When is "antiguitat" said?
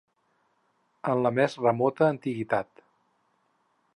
2.15-2.85